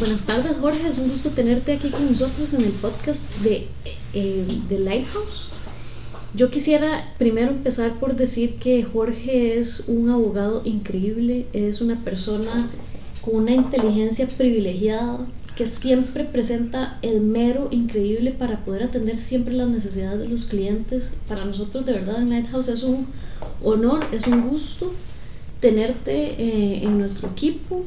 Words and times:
Buenas 0.00 0.24
tardes, 0.24 0.56
Jorge. 0.58 0.88
Es 0.88 0.96
un 0.96 1.10
gusto 1.10 1.28
tenerte 1.28 1.74
aquí 1.74 1.90
con 1.90 2.06
nosotros 2.06 2.54
en 2.54 2.62
el 2.62 2.70
podcast 2.70 3.20
de, 3.42 3.68
eh, 4.14 4.46
de 4.66 4.78
Lighthouse. 4.78 5.50
Yo 6.32 6.48
quisiera 6.50 7.12
primero 7.18 7.50
empezar 7.50 8.00
por 8.00 8.16
decir 8.16 8.54
que 8.54 8.82
Jorge 8.82 9.58
es 9.58 9.84
un 9.88 10.08
abogado 10.08 10.62
increíble, 10.64 11.48
es 11.52 11.82
una 11.82 12.02
persona 12.02 12.70
con 13.20 13.42
una 13.42 13.52
inteligencia 13.52 14.26
privilegiada 14.26 15.26
que 15.54 15.66
siempre 15.66 16.24
presenta 16.24 16.98
el 17.02 17.20
mero 17.20 17.68
increíble 17.70 18.30
para 18.30 18.64
poder 18.64 18.84
atender 18.84 19.18
siempre 19.18 19.52
las 19.52 19.68
necesidades 19.68 20.20
de 20.20 20.28
los 20.28 20.46
clientes. 20.46 21.12
Para 21.28 21.44
nosotros 21.44 21.84
de 21.84 21.92
verdad 21.92 22.22
en 22.22 22.30
Lighthouse 22.30 22.68
es 22.68 22.84
un 22.84 23.06
honor, 23.62 24.06
es 24.12 24.26
un 24.26 24.48
gusto 24.48 24.94
tenerte 25.60 26.36
eh, 26.38 26.84
en 26.84 26.96
nuestro 26.96 27.28
equipo. 27.28 27.84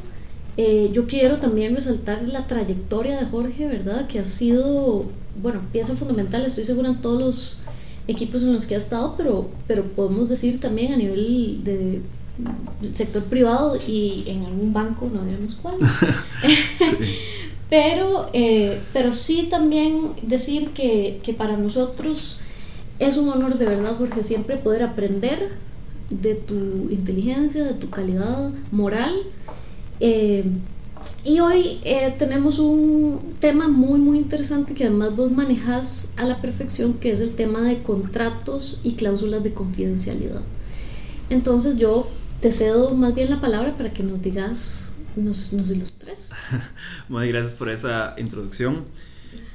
Eh, 0.58 0.92
yo 0.94 1.08
quiero 1.08 1.40
también 1.40 1.76
resaltar 1.76 2.22
la 2.24 2.46
trayectoria 2.48 3.20
de 3.20 3.26
Jorge, 3.26 3.68
¿verdad? 3.68 4.07
Que 4.07 4.20
ha 4.20 4.25
sido, 4.25 5.06
bueno, 5.42 5.61
pieza 5.71 5.96
fundamental, 5.96 6.46
estoy 6.46 6.66
segura 6.66 6.89
en 6.89 7.02
todos 7.02 7.20
los 7.20 7.60
equipos 8.07 8.44
en 8.44 8.54
los 8.54 8.66
que 8.66 8.75
ha 8.75 8.80
estado, 8.80 9.16
pero, 9.18 9.50
pero 9.68 9.84
podemos 9.84 10.30
decir 10.30 10.60
también 10.60 10.94
a 10.94 10.97
nivel 10.97 11.64
de 11.64 12.02
sector 12.94 13.24
privado 13.24 13.78
y 13.88 14.24
en 14.28 14.46
algún 14.46 14.74
banco, 14.74 15.10
no 15.11 15.24
diremos 15.24 15.56
cuál. 15.56 15.75
pero, 17.70 18.30
eh, 18.33 18.80
pero 18.92 19.14
sí 19.14 19.47
también 19.50 20.11
decir 20.22 20.70
que, 20.70 21.20
que 21.24 21.33
para 21.33 21.58
nosotros 21.58 22.39
es 23.00 23.18
un 23.18 23.30
honor 23.30 23.58
de 23.58 23.66
verdad, 23.66 23.96
Jorge, 23.97 24.24
siempre 24.24 24.58
poder 24.58 24.83
aprender 24.83 25.50
de 26.10 26.36
tu 26.36 26.89
inteligencia, 26.89 27.64
de 27.64 27.74
tu 27.74 27.89
calidad 27.89 28.52
moral. 28.72 29.14
Eh, 30.00 30.43
y 31.24 31.39
hoy 31.39 31.79
eh, 31.83 32.16
tenemos 32.17 32.59
un 32.59 33.36
tema 33.39 33.67
muy, 33.67 34.00
muy 34.00 34.17
interesante 34.17 34.73
que 34.73 34.86
además 34.86 35.16
vos 35.16 35.31
manejas 35.31 36.13
a 36.17 36.25
la 36.25 36.41
perfección, 36.41 36.95
que 36.95 37.11
es 37.11 37.19
el 37.19 37.36
tema 37.36 37.61
de 37.61 37.81
contratos 37.83 38.81
y 38.83 38.95
cláusulas 38.95 39.44
de 39.44 39.53
confidencialidad. 39.53 40.41
Entonces 41.30 41.77
yo 41.77 42.09
te 42.41 42.52
cedo 42.52 42.94
más 42.95 43.16
bien 43.16 43.30
la 43.30 43.41
palabra 43.41 43.75
para 43.77 43.94
que 43.94 44.03
nos 44.03 44.21
digas, 44.21 44.94
nos, 45.16 45.53
ilustres. 45.53 46.31
Muchas 47.09 47.27
gracias 47.30 47.53
por 47.53 47.69
esa 47.69 48.16
introducción. 48.17 48.86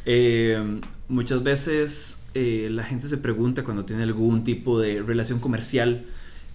Eh, 0.06 0.80
muchas 1.08 1.42
veces 1.42 2.24
la 2.34 2.84
gente 2.84 3.08
se 3.08 3.18
pregunta 3.18 3.64
cuando 3.64 3.84
tiene 3.84 4.04
algún 4.04 4.44
tipo 4.44 4.80
de 4.80 5.02
relación 5.02 5.40
comercial, 5.40 6.04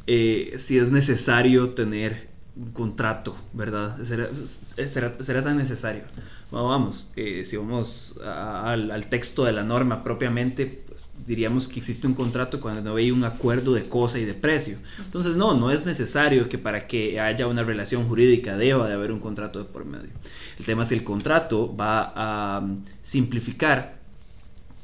si 0.08 0.78
es 0.78 0.92
necesario 0.92 1.72
tener 1.72 2.33
un 2.56 2.72
contrato, 2.72 3.36
¿verdad? 3.54 3.98
¿Será, 4.04 5.44
tan 5.44 5.58
necesario? 5.58 6.04
vamos, 6.52 7.14
eh, 7.16 7.46
si 7.46 7.58
vamos 7.58 8.20
al, 8.24 9.08
texto 9.08 9.44
de 9.46 9.54
la 9.54 9.64
norma 9.64 10.04
propiamente, 10.04 10.84
pues, 10.88 11.14
diríamos 11.26 11.68
que 11.68 11.80
existe 11.80 12.06
un 12.06 12.14
contrato 12.14 12.62
cuando 12.62 12.82
no 12.84 12.96
hay 12.96 13.10
un 13.10 13.24
acuerdo 13.24 13.74
de 13.74 13.90
cosa 13.90 14.20
y 14.20 14.26
de 14.26 14.36
precio. 14.36 14.78
Entonces, 15.04 15.36
no, 15.36 15.56
no 15.56 15.72
es 15.72 15.86
necesario 15.88 16.48
que 16.50 16.60
para 16.60 16.88
que 16.88 17.20
haya 17.20 17.48
una 17.48 17.64
relación 17.64 18.08
jurídica 18.08 18.56
deba 18.56 18.88
de 18.88 18.94
haber 18.94 19.12
un 19.12 19.20
contrato 19.20 19.58
de 19.58 19.66
por 19.66 19.86
medio. 19.86 20.12
El 20.60 20.66
tema 20.66 20.84
es 20.84 20.90
que 20.90 20.96
el 20.96 21.04
contrato 21.04 21.76
va 21.76 22.14
a 22.16 22.60
um, 22.60 22.84
simplificar 23.02 23.98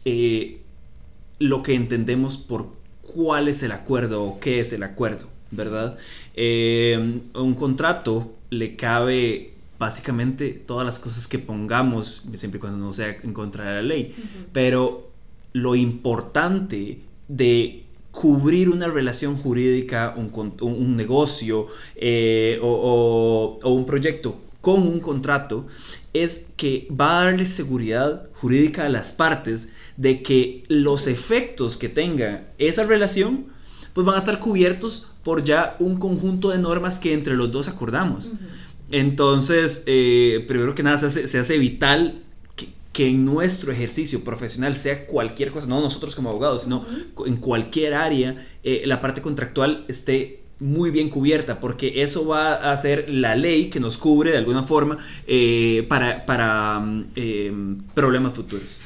eh, 0.05 0.63
lo 1.37 1.61
que 1.61 1.75
entendemos 1.75 2.37
por 2.37 2.73
cuál 3.01 3.47
es 3.47 3.61
el 3.63 3.71
acuerdo 3.71 4.23
o 4.23 4.39
qué 4.39 4.59
es 4.59 4.73
el 4.73 4.83
acuerdo, 4.83 5.27
¿verdad? 5.51 5.97
Eh, 6.35 7.21
un 7.33 7.53
contrato 7.55 8.33
le 8.49 8.75
cabe 8.75 9.53
básicamente 9.77 10.49
todas 10.49 10.85
las 10.85 10.99
cosas 10.99 11.27
que 11.27 11.39
pongamos, 11.39 12.29
siempre 12.33 12.57
y 12.57 12.61
cuando 12.61 12.77
no 12.77 12.91
sea 12.91 13.17
en 13.23 13.33
contra 13.33 13.69
de 13.69 13.75
la 13.75 13.81
ley, 13.81 14.13
pero 14.51 15.09
lo 15.53 15.75
importante 15.75 16.99
de 17.27 17.83
cubrir 18.11 18.69
una 18.69 18.87
relación 18.87 19.37
jurídica, 19.37 20.13
un, 20.17 20.95
negocio 20.95 21.67
eh, 21.95 22.59
o, 22.61 23.57
o 23.61 23.73
un 23.73 23.85
proyecto 23.85 24.41
con 24.61 24.81
un 24.81 24.99
contrato 24.99 25.67
es 26.13 26.45
que 26.57 26.87
va 26.89 27.21
a 27.21 27.25
darle 27.25 27.45
seguridad 27.45 28.27
jurídica 28.33 28.85
a 28.85 28.89
las 28.89 29.11
partes 29.11 29.69
de 29.95 30.21
que 30.21 30.63
los 30.67 31.07
efectos 31.07 31.77
que 31.77 31.87
tenga 31.87 32.47
esa 32.57 32.83
relación 32.83 33.47
pues 33.93 34.05
van 34.05 34.15
a 34.15 34.19
estar 34.19 34.39
cubiertos 34.39 35.07
por 35.23 35.43
ya 35.43 35.75
un 35.79 35.97
conjunto 35.97 36.49
de 36.49 36.57
normas 36.57 36.99
que 36.99 37.13
entre 37.13 37.35
los 37.35 37.51
dos 37.51 37.67
acordamos. 37.67 38.33
Entonces, 38.91 39.83
eh, 39.85 40.43
primero 40.47 40.73
que 40.75 40.83
nada, 40.83 40.97
se 40.97 41.39
hace, 41.39 41.57
vital 41.57 42.23
que, 42.93 43.07
en 43.07 43.23
nuestro 43.23 43.71
ejercicio 43.71 44.23
profesional, 44.23 44.75
sea 44.75 45.05
cualquier 45.05 45.51
cosa, 45.51 45.67
no 45.67 45.79
nosotros 45.79 46.15
como 46.15 46.29
abogados, 46.29 46.63
sino 46.63 46.85
en 47.25 47.37
cualquier 47.37 47.93
área, 47.93 48.47
eh, 48.63 48.83
la 48.85 48.99
parte 48.99 49.21
contractual 49.21 49.85
esté 49.87 50.39
muy 50.59 50.91
bien 50.91 51.09
cubierta, 51.09 51.59
porque 51.61 52.01
eso 52.03 52.27
va 52.27 52.71
a 52.71 52.75
ser 52.75 53.09
la 53.09 53.35
ley 53.35 53.69
que 53.69 53.79
nos 53.79 53.97
cubre 53.97 54.31
de 54.31 54.37
alguna 54.37 54.63
forma 54.63 54.97
eh, 55.25 55.85
para, 55.87 56.25
para 56.25 56.79
mm, 56.79 57.93
problemas 57.93 58.33
futuros. 58.33 58.81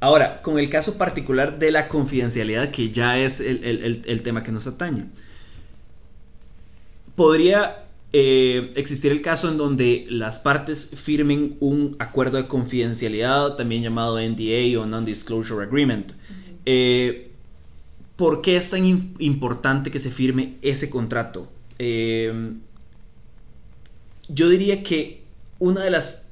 Ahora, 0.00 0.42
con 0.42 0.58
el 0.58 0.68
caso 0.68 0.98
particular 0.98 1.58
de 1.58 1.70
la 1.70 1.88
confidencialidad, 1.88 2.70
que 2.70 2.90
ya 2.90 3.18
es 3.18 3.40
el, 3.40 4.22
tema 4.22 4.42
que 4.42 4.52
nos 4.52 4.66
atañe, 4.66 5.06
podría 7.14 7.86
eh, 8.12 8.72
existir 8.76 9.10
el 9.10 9.22
caso 9.22 9.48
en 9.48 9.56
donde 9.56 10.04
las 10.08 10.38
partes 10.38 10.90
firmen 10.94 11.56
un 11.60 11.96
acuerdo 11.98 12.36
de 12.36 12.46
confidencialidad, 12.46 13.56
también 13.56 13.82
llamado 13.82 14.20
NDA 14.20 14.78
o 14.78 14.86
Non-Disclosure 14.86 15.64
Agreement. 15.64 16.12
Eh, 16.66 17.30
¿Por 18.16 18.42
qué 18.42 18.56
es 18.56 18.70
tan 18.70 18.86
importante 19.18 19.90
que 19.90 19.98
se 19.98 20.10
firme 20.10 20.56
ese 20.62 20.90
contrato? 20.90 21.50
Eh, 21.78 22.52
yo 24.28 24.48
diría 24.48 24.82
que 24.82 25.22
una 25.58 25.82
de 25.82 25.90
las 25.90 26.25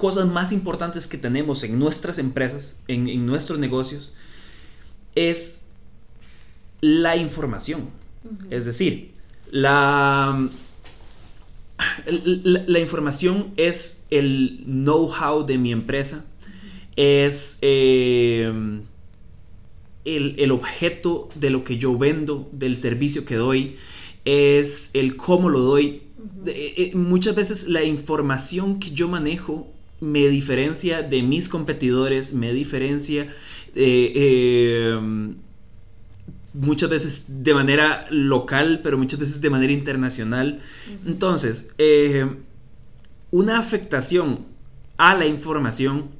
cosas 0.00 0.26
más 0.26 0.50
importantes 0.50 1.06
que 1.06 1.18
tenemos 1.18 1.62
en 1.62 1.78
nuestras 1.78 2.18
empresas, 2.18 2.82
en, 2.88 3.26
nuestros 3.26 3.58
negocios, 3.58 4.16
es 5.14 5.60
la 6.80 7.16
información. 7.16 7.90
Es 8.48 8.64
decir, 8.64 9.12
la, 9.50 10.48
la, 12.06 12.78
información 12.78 13.52
es 13.56 14.04
el 14.10 14.62
know-how 14.64 15.44
de 15.44 15.58
mi 15.58 15.70
empresa, 15.70 16.24
es 16.96 17.58
eh, 17.60 18.50
el, 20.06 20.50
objeto 20.50 21.28
de 21.34 21.50
lo 21.50 21.62
que 21.62 21.76
yo 21.76 21.98
vendo, 21.98 22.48
del 22.52 22.76
servicio 22.76 23.26
que 23.26 23.34
doy, 23.36 23.76
es 24.24 24.90
el 24.94 25.16
cómo 25.16 25.50
lo 25.50 25.60
doy. 25.60 26.04
Eh, 26.46 26.74
eh, 26.76 26.92
muchas 26.94 27.34
veces 27.34 27.68
la 27.68 27.84
información 27.84 28.80
que 28.80 28.92
yo 28.92 29.06
manejo 29.06 29.70
me 30.00 30.28
diferencia 30.28 31.02
de 31.02 31.22
mis 31.22 31.48
competidores, 31.48 32.32
me 32.32 32.52
diferencia 32.52 33.28
eh, 33.74 34.12
eh, 34.14 35.34
muchas 36.54 36.90
veces 36.90 37.44
de 37.44 37.54
manera 37.54 38.06
local, 38.10 38.80
pero 38.82 38.98
muchas 38.98 39.20
veces 39.20 39.40
de 39.40 39.50
manera 39.50 39.72
internacional. 39.72 40.60
Entonces, 41.06 41.72
eh, 41.78 42.26
una 43.30 43.58
afectación 43.58 44.46
a 44.96 45.14
la 45.14 45.26
información 45.26 46.10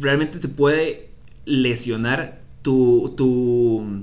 realmente 0.00 0.38
te 0.38 0.48
puede 0.48 1.10
lesionar 1.44 2.40
tu, 2.62 3.14
tu 3.16 4.02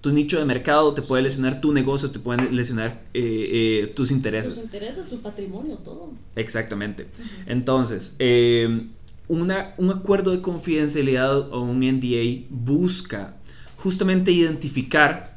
tu 0.00 0.12
nicho 0.12 0.38
de 0.38 0.44
mercado, 0.44 0.94
te 0.94 1.02
puede 1.02 1.22
lesionar 1.22 1.60
tu 1.60 1.72
negocio, 1.72 2.10
te 2.10 2.18
pueden 2.18 2.54
lesionar 2.54 3.02
eh, 3.14 3.82
eh, 3.84 3.92
tus 3.94 4.10
intereses. 4.10 4.54
Tus 4.54 4.64
intereses, 4.64 5.08
tu 5.08 5.20
patrimonio, 5.20 5.76
todo. 5.76 6.12
Exactamente. 6.36 7.08
Entonces, 7.46 8.14
em, 8.18 8.90
una, 9.26 9.72
un 9.76 9.90
acuerdo 9.90 10.30
de 10.30 10.40
confidencialidad 10.40 11.52
o 11.52 11.62
un 11.62 11.80
NDA 11.80 12.46
busca 12.48 13.34
justamente 13.76 14.30
identificar 14.30 15.36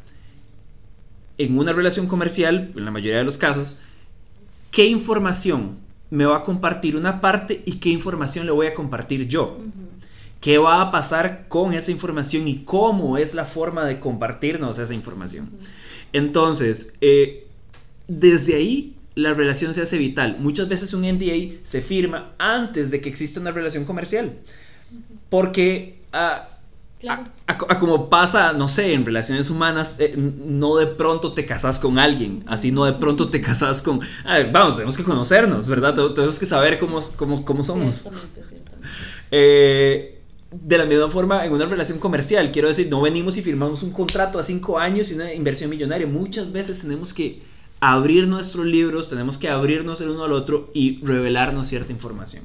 en 1.38 1.58
una 1.58 1.74
relación 1.74 2.08
comercial, 2.08 2.72
en 2.76 2.86
la 2.86 2.92
mayoría 2.92 3.18
de 3.18 3.24
los 3.24 3.38
casos, 3.38 3.80
qué 4.70 4.86
información 4.86 5.78
me 6.12 6.26
va 6.26 6.38
a 6.38 6.44
compartir 6.44 6.96
una 6.96 7.20
parte 7.20 7.64
y 7.66 7.74
qué 7.74 7.90
información 7.90 8.46
le 8.46 8.52
voy 8.52 8.68
a 8.68 8.74
compartir 8.74 9.28
yo 9.28 9.58
qué 10.42 10.58
va 10.58 10.82
a 10.82 10.92
pasar 10.92 11.46
con 11.48 11.74
esa 11.74 11.92
información 11.92 12.48
y 12.48 12.64
cómo 12.64 13.18
es 13.18 13.34
la 13.34 13.46
forma 13.46 13.86
de 13.86 14.00
compartirnos 14.00 14.80
esa 14.80 14.94
información. 14.94 15.50
Entonces, 16.12 16.94
eh, 17.00 17.48
desde 18.08 18.56
ahí 18.56 18.98
la 19.16 19.34
relación 19.34 19.74
se 19.74 19.82
hace 19.82 19.98
vital. 19.98 20.38
Muchas 20.40 20.68
veces 20.68 20.94
un 20.94 21.04
NDA 21.04 21.60
se 21.64 21.82
firma 21.82 22.34
antes 22.38 22.92
de 22.92 23.02
que 23.02 23.10
exista 23.10 23.40
una 23.40 23.52
relación 23.52 23.86
comercial. 23.86 24.40
Porque 25.30 26.02
ah, 26.12 26.48
a, 27.48 27.80
como 27.80 28.10
pasa, 28.10 28.54
no 28.54 28.68
sé, 28.68 28.94
en 28.94 29.06
relaciones 29.06 29.50
humanas, 29.50 29.98
eh, 30.00 30.16
no 30.18 30.76
de 30.78 30.88
pronto 30.88 31.34
te 31.34 31.46
casas 31.46 31.80
con 31.80 32.00
alguien, 32.00 32.44
así 32.48 32.72
no 32.72 32.86
de 32.86 32.94
pronto 32.94 33.30
te 33.30 33.42
casas 33.42 33.82
con... 33.82 34.02
vamos, 34.52 34.76
tenemos 34.76 34.98
que 34.98 35.04
conocernos, 35.04 35.68
¿verdad? 35.68 35.94
Tenemos 36.14 36.40
que 36.40 36.46
saber 36.46 36.80
cómo, 36.80 37.00
cómo, 37.16 37.46
cómo 37.46 37.64
somos. 37.64 37.96
Ciertamente, 37.96 38.44
ciertamente. 38.44 38.88
Eh, 39.32 40.21
de 40.52 40.78
la 40.78 40.86
misma 40.86 41.10
forma, 41.10 41.46
en 41.46 41.54
una 41.54 41.66
relación 41.66 41.98
comercial, 41.98 42.52
quiero 42.52 42.68
decir, 42.68 42.88
no 42.90 43.02
venimos 43.02 43.38
y 43.38 43.42
firmamos 43.42 43.84
un 43.84 43.92
contrato 43.92 44.38
a 44.38 44.44
cinco 44.44 44.78
años 44.78 45.10
y 45.12 45.16
una 45.16 45.34
inversión 45.34 45.70
millonaria. 45.70 46.06
Muchas 46.06 46.52
veces 46.52 46.82
tenemos 46.82 47.14
que 47.14 47.42
abrir 47.80 48.28
nuestros 48.28 48.66
libros, 48.66 49.10
tenemos 49.10 49.38
que 49.38 49.48
abrirnos 49.48 50.02
el 50.02 50.10
uno 50.10 50.26
al 50.26 50.34
otro 50.34 50.70
y 50.74 51.04
revelarnos 51.04 51.68
cierta 51.68 51.94
información. 51.94 52.44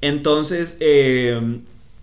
Entonces, 0.00 0.76
eh, 0.80 1.60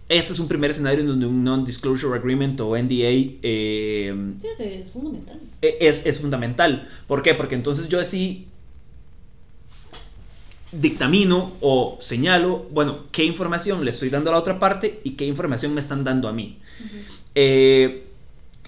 ese 0.10 0.34
es 0.34 0.40
un 0.40 0.50
primer 0.50 0.72
escenario 0.72 1.02
en 1.02 1.08
donde 1.08 1.26
un 1.26 1.44
Non-Disclosure 1.44 2.18
Agreement 2.18 2.60
o 2.60 2.78
NDA... 2.78 3.40
Eh, 3.42 4.34
sí, 4.40 4.48
es 4.60 4.92
fundamental. 4.92 5.40
E, 5.62 5.78
es, 5.80 6.06
es, 6.06 6.20
fundamental. 6.20 6.88
¿Por 7.08 7.22
qué? 7.22 7.34
Porque 7.34 7.56
entonces 7.56 7.88
yo 7.88 8.00
así 8.00 8.48
dictamino 10.74 11.54
o 11.62 11.98
señalo, 12.02 12.68
bueno, 12.72 13.06
qué 13.12 13.24
información 13.24 13.86
le 13.86 13.92
estoy 13.92 14.10
dando 14.10 14.30
a 14.30 14.34
la 14.34 14.40
otra 14.40 14.60
parte 14.60 15.00
y 15.04 15.12
qué 15.12 15.26
información 15.26 15.74
me 15.74 15.82
están 15.82 16.04
dando 16.04 16.28
a 16.28 16.34
mí. 16.34 16.60
Eh, 17.36 18.08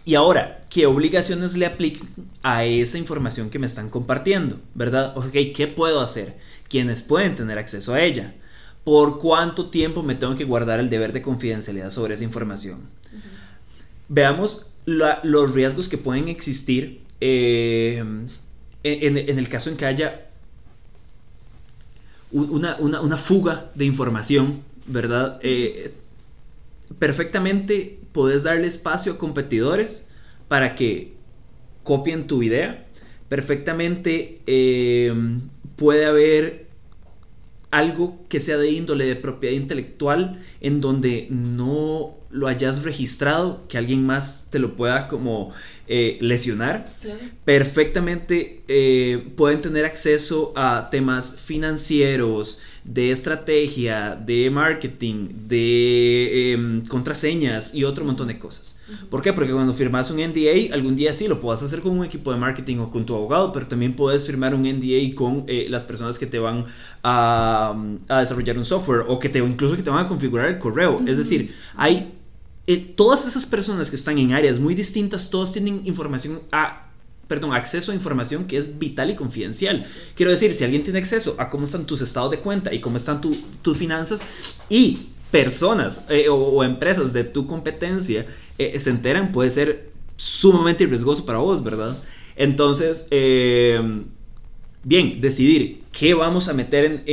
y 0.06 0.16
ahora, 0.16 0.66
¿qué 0.70 0.86
obligaciones 0.86 1.58
le 1.58 1.66
aplican 1.66 2.08
a 2.44 2.64
esa 2.64 2.98
información 2.98 3.50
que 3.50 3.58
me 3.58 3.66
están 3.66 3.90
compartiendo? 3.90 4.60
¿Verdad? 4.76 5.18
Ok, 5.18 5.34
¿qué 5.56 5.68
puedo 5.68 6.00
hacer? 6.00 6.38
¿Quiénes 6.70 7.02
pueden 7.02 7.36
tener 7.36 7.58
acceso 7.58 7.94
a 7.94 8.02
ella? 8.02 8.36
¿Por 8.84 9.20
cuánto 9.20 9.70
tiempo 9.72 10.04
me 10.04 10.14
tengo 10.14 10.36
que 10.36 10.44
guardar 10.44 10.80
el 10.80 10.92
deber 10.92 11.12
de 11.12 11.24
confidencialidad 11.24 11.90
sobre 11.90 12.14
esa 12.14 12.24
información? 12.24 12.82
Veamos 14.08 14.68
los 14.86 15.54
riesgos 15.54 15.90
que 15.90 15.98
pueden 15.98 16.28
existir 16.28 17.02
eh, 17.20 18.04
en, 18.84 19.18
el 19.18 19.50
caso 19.50 19.72
en 19.72 19.78
que 19.78 19.88
haya 19.88 20.25
una, 22.32 23.18
fuga 23.18 23.72
de 23.76 23.86
información, 23.86 24.62
¿verdad? 24.88 25.40
Eh, 25.42 25.94
perfectamente 27.00 28.00
puedes 28.12 28.44
darle 28.44 28.68
espacio 28.68 29.14
a 29.14 29.18
competidores 29.18 30.10
para 30.48 30.76
que 30.76 31.14
copien 31.84 32.28
tu 32.28 32.44
idea. 32.44 32.86
Perfectamente 33.30 34.40
eh, 34.48 35.14
puede 35.76 36.06
haber 36.06 36.65
algo 37.72 38.20
que 38.30 38.40
sea 38.40 38.58
de 38.58 38.72
índole 38.72 39.06
de 39.06 39.16
propiedad 39.16 39.56
intelectual 39.56 40.40
en 40.62 40.82
donde 40.82 41.28
no 41.30 42.16
lo 42.30 42.48
hayas 42.48 42.84
registrado, 42.84 43.66
que 43.68 43.78
alguien 43.78 44.06
más 44.06 44.48
te 44.50 44.60
lo 44.60 44.76
pueda 44.76 45.08
como 45.08 45.52
eh, 45.88 46.18
lesionar. 46.22 46.94
Perfectamente 47.46 48.64
eh, 48.68 49.32
pueden 49.38 49.62
tener 49.62 49.86
acceso 49.86 50.52
a 50.56 50.90
temas 50.92 51.36
financieros, 51.40 52.60
de 52.84 53.12
estrategia, 53.12 54.16
de 54.16 54.50
marketing, 54.52 55.30
de 55.48 56.54
em, 56.54 56.86
contraseñas 56.86 57.74
y 57.74 57.84
otro 57.84 58.06
montón 58.06 58.28
de 58.28 58.38
cosas. 58.38 58.75
¿Por 59.10 59.22
qué? 59.22 59.34
Porque 59.34 59.52
cuando 59.52 59.74
firmas 59.74 60.12
un 60.12 60.18
NDA, 60.18 60.74
algún 60.74 60.96
día 60.96 61.14
sí 61.14 61.28
lo 61.28 61.42
puedes 61.42 61.64
hacer 61.64 61.82
con 61.82 61.98
un 61.98 62.06
equipo 62.06 62.32
de 62.32 62.38
marketing 62.38 62.78
o 62.78 62.92
con 62.92 63.06
tu 63.06 63.16
abogado, 63.16 63.52
pero 63.52 63.68
también 63.68 63.96
puedes 63.96 64.26
firmar 64.26 64.54
un 64.54 64.62
NDA 64.62 65.16
con 65.16 65.44
eh, 65.48 65.68
las 65.70 65.84
personas 65.84 66.20
que 66.20 66.26
te 66.28 66.40
van 66.40 66.66
a, 67.04 67.76
a, 68.08 68.20
desarrollar 68.20 68.58
un 68.58 68.66
software 68.66 69.06
o 69.08 69.20
que 69.20 69.30
te 69.30 69.40
incluso 69.40 69.76
que 69.76 69.84
te 69.84 69.90
van 69.90 70.06
a 70.06 70.08
configurar 70.08 70.50
el 70.50 70.60
correo. 70.60 71.02
Es 71.08 71.18
decir, 71.18 71.56
hay 71.76 72.14
eh, 72.68 72.78
todas 72.78 73.28
esas 73.28 73.46
personas 73.46 73.90
que 73.90 73.96
están 73.96 74.18
en 74.18 74.34
áreas 74.34 74.60
muy 74.60 74.76
distintas, 74.76 75.30
todos 75.30 75.54
tienen 75.54 75.82
información 75.86 76.40
a 76.52 76.82
perdón, 77.28 77.54
acceso 77.54 77.92
a 77.92 77.96
información 77.96 78.46
que 78.46 78.58
es 78.58 78.78
vital 78.78 79.10
y 79.10 79.16
confidencial. 79.16 79.86
Quiero 80.16 80.32
decir, 80.32 80.54
si 80.54 80.64
alguien 80.64 80.84
tiene 80.84 81.00
acceso 81.00 81.36
a 81.40 81.50
cómo 81.50 81.66
están 81.66 81.86
tus 81.86 82.02
estados 82.02 82.32
de 82.32 82.38
cuenta 82.38 82.74
y 82.74 82.82
cómo 82.82 82.98
están 82.98 83.20
tus 83.20 83.78
finanzas 83.78 84.22
y 84.70 85.10
personas 85.32 86.04
eh, 86.10 86.28
o, 86.30 86.64
empresas 86.64 87.14
de 87.14 87.24
tu 87.24 87.48
competencia 87.48 88.26
eh, 88.58 88.78
se 88.80 88.90
enteran, 88.90 89.32
puede 89.32 89.52
ser 89.52 89.92
sumamente 90.16 90.86
riesgoso 90.86 91.26
para 91.26 91.40
vos, 91.40 91.64
¿verdad? 91.64 91.98
Entonces, 92.36 93.08
eh, 93.12 93.80
bien, 94.84 95.20
decidir 95.22 95.84
qué 95.92 96.14
vamos 96.14 96.48
a 96.48 96.54
meter 96.54 97.04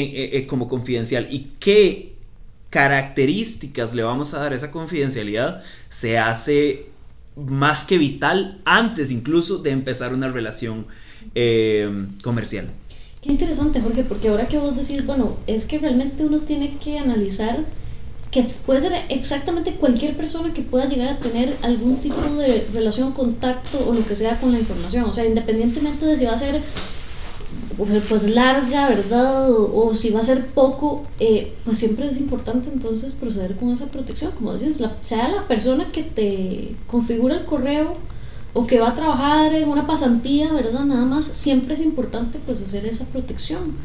como 0.47 0.69
confidencial 0.69 1.29
y 1.31 1.53
qué 1.59 2.13
características 2.73 3.95
le 3.95 4.03
vamos 4.03 4.33
a 4.33 4.39
dar 4.39 4.55
a 4.55 4.57
esa 4.57 4.71
confidencialidad 4.71 5.63
se 5.91 6.19
hace 6.19 6.87
más 7.37 7.85
que 7.85 7.99
vital 7.99 8.63
antes 8.65 9.11
incluso 9.11 9.59
de 9.59 9.71
empezar 9.71 10.15
una 10.15 10.29
relación 10.29 10.87
eh, 11.35 12.07
comercial. 12.23 12.71
Qué 13.21 13.31
interesante, 13.31 13.81
Jorge, 13.81 14.05
porque 14.05 14.29
ahora 14.29 14.49
que 14.49 14.57
vos 14.57 14.75
decís, 14.75 15.05
bueno, 15.05 15.37
es 15.47 15.67
que 15.67 15.79
realmente 15.79 16.25
uno 16.25 16.41
tiene 16.41 16.79
que 16.79 16.99
analizar 16.99 17.65
que 18.33 18.43
puede 18.65 18.81
ser 18.81 18.93
exactamente 19.11 19.75
cualquier 19.75 20.17
persona 20.17 20.55
que 20.55 20.63
pueda 20.63 20.87
llegar 20.87 21.09
a 21.09 21.19
tener 21.19 21.55
algún 21.61 21.99
tipo 21.99 22.21
de 22.39 22.67
relación, 22.73 23.13
contacto 23.13 23.87
o 23.87 23.93
lo 23.93 24.05
que 24.07 24.17
sea 24.17 24.41
con 24.41 24.53
la 24.53 24.59
información. 24.59 25.05
O 25.05 25.13
sea, 25.13 25.27
independientemente 25.27 26.07
de 26.07 26.17
si 26.17 26.25
va 26.25 26.33
a 26.33 26.39
ser 26.39 26.63
pues 28.09 28.23
larga, 28.25 28.89
¿verdad? 28.89 29.51
O, 29.51 29.95
si 29.95 30.11
va 30.11 30.21
a 30.21 30.25
ser 30.25 30.47
poco, 30.47 31.05
eh, 31.21 31.55
pues 31.65 31.77
siempre 31.77 32.07
es 32.09 32.19
importante 32.19 32.71
entonces 32.73 33.13
proceder 33.13 33.57
con 33.57 33.71
esa 33.71 33.87
protección. 33.91 34.33
Como 34.33 34.55
dices, 34.55 34.83
sea 35.03 35.29
la 35.29 35.47
persona 35.47 35.93
que 35.93 36.03
te 36.03 36.75
configura 36.87 37.37
el 37.37 37.45
correo 37.45 37.95
o 38.55 38.67
que 38.67 38.81
va 38.81 38.91
a 38.91 38.95
trabajar 38.95 39.55
en 39.55 39.69
una 39.69 39.87
pasantía, 39.87 40.51
¿verdad? 40.53 40.85
Nada 40.85 41.05
más, 41.05 41.27
siempre 41.27 41.75
es 41.75 41.81
importante 41.81 42.39
pues 42.47 42.63
hacer 42.63 42.87
esa 42.87 43.05
protección. 43.05 43.77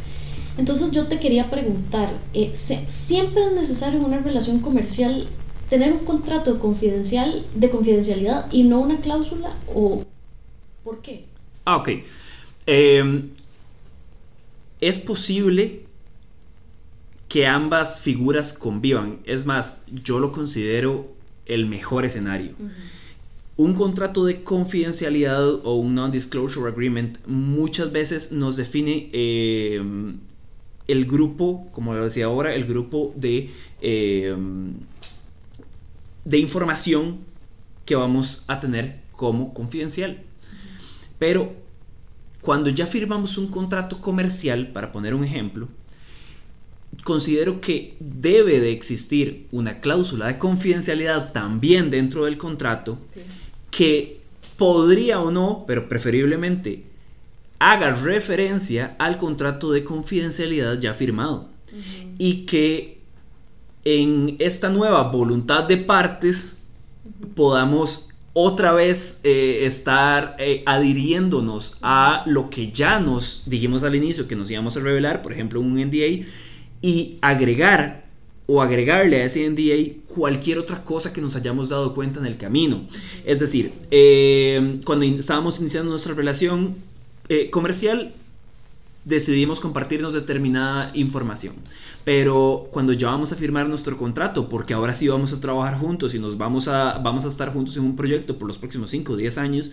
Entonces 0.58 0.92
yo 0.92 1.08
te 1.08 1.20
quería 1.20 1.50
preguntar, 1.50 2.10
eh, 2.34 2.54
¿siempre 2.56 3.46
es 3.46 3.52
necesario 3.54 4.00
en 4.00 4.06
una 4.06 4.20
relación 4.20 4.60
comercial 4.60 5.28
tener 5.70 5.94
un 5.94 6.00
contrato 6.00 6.54
de, 6.54 6.60
confidencial, 6.60 7.46
de 7.54 7.70
confidencialidad 7.70 8.52
y 8.52 8.64
no 8.64 8.80
una 8.80 9.00
cláusula? 9.00 9.56
¿O 9.74 10.04
por 10.84 11.02
qué? 11.02 11.26
Ah, 11.66 11.78
ok. 11.78 11.90
Eh, 12.66 13.24
es 14.82 15.00
posible 15.00 15.86
que 17.28 17.46
ambas 17.46 18.00
figuras 18.00 18.54
convivan. 18.54 19.20
Es 19.26 19.46
más, 19.46 19.84
yo 20.04 20.20
lo 20.20 20.32
considero 20.32 21.08
el 21.46 21.66
mejor 21.66 22.06
escenario. 22.06 22.54
Un 23.58 23.74
contrato 23.74 24.24
de 24.24 24.44
confidencialidad 24.44 25.66
o 25.66 25.76
un 25.76 25.96
non-disclosure 25.96 26.70
agreement 26.70 27.18
muchas 27.26 27.92
veces 27.92 28.32
nos 28.32 28.56
define 28.56 29.10
eh, 29.14 29.82
el 30.88 31.06
grupo, 31.06 31.68
como 31.72 31.94
lo 31.94 32.04
decía 32.04 32.26
ahora, 32.26 32.54
el 32.56 32.66
grupo 32.66 33.14
de, 33.16 33.50
eh, 33.82 34.36
de 36.26 36.38
información 36.38 37.20
que 37.86 37.96
vamos 37.96 38.44
a 38.48 38.60
tener 38.60 39.02
como 39.12 39.54
confidencial. 39.54 40.22
Pero 41.20 41.54
cuando 42.42 42.70
ya 42.70 42.88
firmamos 42.88 43.38
un 43.38 43.48
contrato 43.48 44.00
comercial, 44.00 44.68
para 44.72 44.92
poner 44.92 45.14
un 45.14 45.24
ejemplo, 45.24 45.68
considero 47.04 47.60
que 47.62 47.96
debe 48.00 48.60
de 48.60 48.72
existir 48.72 49.48
una 49.52 49.80
cláusula 49.80 50.28
de 50.28 50.38
confidencialidad 50.38 51.34
también 51.34 51.90
dentro 51.90 52.26
del 52.26 52.38
contrato 52.38 52.98
que 53.72 54.20
podría 54.58 55.20
o 55.22 55.32
no, 55.32 55.66
pero 55.68 55.90
preferiblemente 55.90 56.84
haga 57.60 57.92
referencia 57.92 58.96
al 59.00 59.18
contrato 59.18 59.72
de 59.72 59.84
confidencialidad 59.84 60.80
ya 60.80 60.94
firmado. 60.94 61.50
Y 62.18 62.46
que 62.46 62.98
en 63.84 64.36
esta 64.40 64.70
nueva 64.70 65.04
voluntad 65.04 65.64
de 65.64 65.78
partes 65.78 66.54
podamos 67.36 68.10
otra 68.34 68.72
vez 68.72 69.20
eh, 69.24 69.66
estar 69.66 70.36
eh, 70.38 70.62
adhiriéndonos 70.66 71.78
a 71.82 72.24
lo 72.28 72.50
que 72.50 72.72
ya 72.72 73.00
nos 73.00 73.44
dijimos 73.48 73.82
al 73.84 73.96
inicio 73.96 74.28
que 74.28 74.36
nos 74.36 74.52
íbamos 74.52 74.78
a 74.78 74.82
revelar, 74.82 75.24
por 75.24 75.34
ejemplo, 75.34 75.60
un 75.60 75.76
NDA, 75.76 76.28
y 76.82 77.18
agregar 77.22 78.06
o 78.46 78.62
agregarle 78.62 79.22
a 79.22 79.26
ese 79.26 79.50
NDA 79.50 80.04
cualquier 80.14 80.60
otra 80.60 80.84
cosa 80.84 81.12
que 81.12 81.20
nos 81.20 81.36
hayamos 81.36 81.70
dado 81.70 81.96
cuenta 81.96 82.20
en 82.20 82.28
el 82.28 82.38
camino. 82.38 82.88
Es 83.26 83.40
decir, 83.40 83.74
eh, 83.92 84.80
cuando 84.86 85.06
estábamos 85.06 85.60
iniciando 85.60 85.90
nuestra 85.90 86.14
relación 86.14 86.76
comercial, 87.52 88.14
decidimos 89.08 89.60
compartirnos 89.60 90.14
determinada 90.14 90.92
información. 90.94 91.56
Pero 92.04 92.70
cuando 92.72 92.94
ya 92.94 93.08
vamos 93.08 93.34
a 93.34 93.36
firmar 93.36 93.68
nuestro 93.68 93.98
contrato, 93.98 94.48
porque 94.48 94.74
ahora 94.74 94.94
sí 94.94 95.08
vamos 95.08 95.34
a 95.34 95.42
trabajar 95.42 95.78
juntos 95.78 96.14
y 96.14 96.20
nos 96.20 96.38
vamos 96.38 96.68
a, 96.68 97.00
vamos 97.00 97.26
a 97.26 97.28
estar 97.28 97.52
juntos 97.52 97.76
en 97.78 97.84
un 97.84 97.96
proyecto 97.96 98.38
por 98.38 98.48
los 98.48 98.58
próximos 98.58 98.90
5 98.92 99.14
o 99.14 99.16
10 99.18 99.38
años, 99.38 99.72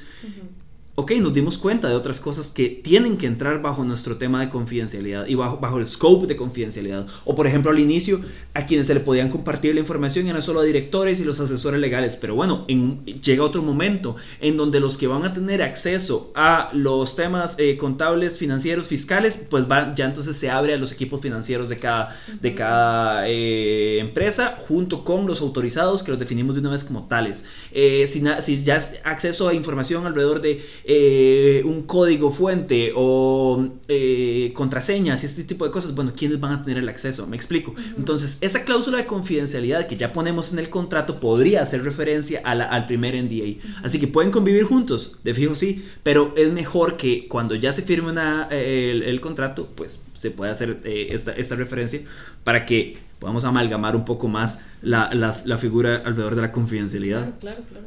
ok, 0.97 1.13
nos 1.21 1.35
dimos 1.35 1.59
cuenta 1.59 1.89
de 1.89 1.95
otras 1.95 2.21
cosas 2.21 2.53
que 2.53 2.69
tienen 2.69 3.17
que 3.17 3.27
entrar 3.27 3.61
bajo 3.61 3.83
nuestro 3.85 4.17
tema 4.17 4.41
de 4.41 4.49
confidencialidad 4.49 5.27
y 5.27 5.35
bajo, 5.35 5.59
bajo 5.59 5.79
el 5.79 5.87
scope 5.87 6.27
de 6.27 6.37
confidencialidad. 6.37 7.07
O 7.25 7.35
por 7.35 7.47
ejemplo, 7.47 7.73
al 7.73 7.81
inicio, 7.81 8.21
a 8.55 8.67
quienes 8.67 8.87
se 8.87 8.95
le 8.95 9.01
podían 9.01 9.31
compartir 9.31 9.75
la 9.75 9.81
información 9.81 10.29
eran 10.29 10.43
solo 10.43 10.61
a 10.61 10.65
directores 10.65 11.19
y 11.19 11.25
los 11.25 11.41
asesores 11.41 11.81
legales. 11.81 12.17
Pero 12.17 12.37
bueno, 12.37 12.65
llega 12.67 13.43
otro 13.43 13.63
momento 13.63 14.15
en 14.41 14.57
donde 14.57 14.79
los 14.79 14.97
que 14.97 15.09
van 15.09 15.25
a 15.25 15.35
tener 15.35 15.63
acceso 15.63 16.31
a 16.37 16.71
los 16.73 17.17
temas 17.17 17.59
eh, 17.59 17.77
contables, 17.77 18.39
financieros, 18.39 18.87
fiscales, 18.87 19.47
pues 19.51 19.67
van, 19.67 19.97
ya 19.97 20.05
entonces 20.05 20.37
se 20.37 20.49
abre 20.49 20.75
a 20.75 20.77
los 20.77 20.93
equipos 20.93 21.21
financieros 21.21 21.69
de 21.69 21.79
cada, 21.79 22.17
de 22.41 22.55
cada 22.55 23.29
eh, 23.29 23.99
empresa 23.99 24.57
junto 24.69 25.05
con 25.05 25.27
los 25.27 25.41
autorizados 25.41 26.05
que 26.05 26.13
los 26.13 26.21
definimos 26.21 26.55
de 26.55 26.61
una 26.61 26.71
vez 26.71 26.85
como 26.85 27.09
tales. 27.09 27.45
Eh, 27.73 28.07
si, 28.07 28.23
si 28.41 28.65
ya 28.65 28.77
es 28.77 29.01
acceso 29.03 29.49
a 29.49 29.55
información 29.55 30.07
alrededor 30.07 30.41
de 30.41 30.65
eh, 30.87 31.63
un 31.65 31.83
código 31.83 32.31
fuente 32.31 32.93
o 32.95 33.67
eh, 33.89 34.53
contraseñas 34.55 35.23
y 35.23 35.27
este 35.27 35.45
tipo 35.45 35.65
de 35.65 35.71
cosas, 35.71 35.95
bueno, 35.95 36.13
¿quiénes 36.15 36.41
van 36.41 36.53
a 36.53 36.63
tener 36.63 36.77
el 36.79 36.89
acceso? 36.91 37.27
Me 37.27 37.37
explico. 37.37 37.75
Entonces, 37.97 38.37
esa 38.43 38.65
cláusula 38.65 38.99
de 38.99 39.07
confidencialidad 39.07 39.87
que 39.87 39.97
ya 39.97 40.13
ponemos 40.13 40.53
en 40.53 40.59
el 40.59 40.69
contrato 40.69 41.21
podría 41.21 41.63
hacer 41.63 41.83
referencia 41.85 42.43
al 42.45 42.87
primer 42.87 43.15
NDA. 43.15 43.63
Así 43.83 43.99
que 43.99 44.09
pueden 44.09 44.31
convivir 44.31 44.65
juntos, 44.65 45.19
de 45.25 45.33
fijo 45.33 45.55
sí, 45.55 45.85
pero 46.03 46.35
es 46.37 46.53
mejor 46.53 46.99
que 46.99 47.29
cuando 47.29 47.55
ya 47.55 47.73
se 47.73 47.81
firme 47.81 48.13
el, 48.51 49.21
contrato, 49.21 49.69
pues 49.75 50.01
se 50.13 50.31
pueda 50.31 50.53
hacer 50.53 50.81
eh, 50.85 51.09
esta, 51.11 51.33
esta 51.33 51.57
referencia 51.57 52.03
para 52.45 52.67
que 52.67 52.99
podamos 53.19 53.45
amalgamar 53.45 53.97
un 53.97 54.05
poco 54.05 54.29
más 54.29 54.61
la, 54.83 55.11
la, 55.15 55.59
figura 55.59 56.03
alrededor 56.05 56.35
de 56.35 56.43
la 56.43 56.53
confidencialidad. 56.53 57.21
Claro, 57.41 57.63
claro, 57.63 57.63
claro. 57.71 57.87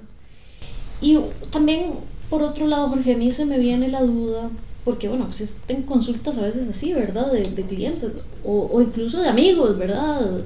Y 0.99 1.19
también 1.51 1.93
por 2.29 2.43
otro 2.43 2.67
lado, 2.67 2.89
Jorge, 2.89 3.13
a 3.13 3.17
mí 3.17 3.31
se 3.31 3.45
me 3.45 3.57
viene 3.57 3.87
la 3.87 4.01
duda, 4.01 4.49
porque 4.83 5.07
bueno, 5.07 5.27
existen 5.27 5.83
consultas 5.83 6.37
a 6.37 6.43
veces 6.43 6.67
así, 6.69 6.93
¿verdad? 6.93 7.31
De, 7.31 7.43
clientes 7.63 8.17
o, 8.43 8.81
incluso 8.81 9.21
de 9.21 9.29
amigos, 9.29 9.77
¿verdad? 9.77 10.41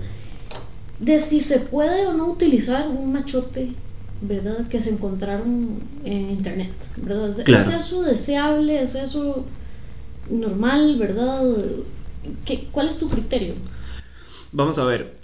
De 1.00 1.20
si 1.20 1.42
se 1.42 1.60
puede 1.60 2.08
o 2.08 2.14
no 2.14 2.28
utilizar 2.28 2.88
un 2.88 3.12
machote, 3.12 3.74
¿verdad? 4.22 4.68
Que 4.68 4.80
se 4.80 4.92
encontraron 4.92 5.80
en 6.06 6.32
internet, 6.32 6.74
¿verdad? 6.98 7.30
¿Es 7.30 7.68
eso 7.68 8.04
deseable? 8.04 8.82
¿Es 8.82 8.96
eso 8.96 9.44
normal, 10.30 10.98
¿verdad? 10.98 11.44
¿Qué, 12.46 12.68
¿Cuál 12.72 12.90
es 12.90 12.98
tu 12.98 13.10
criterio? 13.10 13.56
Vamos 14.52 14.78
a 14.78 14.86
ver. 14.86 15.16